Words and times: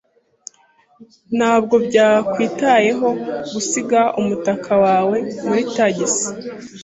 Ntabwo 1.37 1.75
byakwitayeho 1.87 3.07
gusiga 3.53 4.01
umutaka 4.19 4.71
wawe 4.83 5.17
muri 5.45 5.61
tagisi. 5.75 6.25